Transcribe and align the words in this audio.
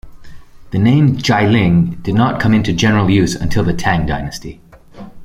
The 0.71 0.79
name 0.79 1.17
Jialing 1.17 2.01
did 2.01 2.15
not 2.15 2.39
come 2.41 2.55
into 2.55 2.73
general 2.73 3.07
use 3.11 3.35
until 3.35 3.63
the 3.63 3.75
Tang 3.75 4.07
Dynasty. 4.07 4.59